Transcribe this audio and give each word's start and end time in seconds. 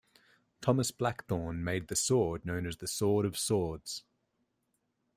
Thomas 0.61 0.89
Blackthorne 0.89 1.63
made 1.63 1.87
the 1.87 1.95
sword 1.95 2.43
known 2.43 2.65
as 2.65 2.77
"The 2.77 2.87
Sword 2.87 3.23
of 3.23 3.37
Swords". 3.37 4.03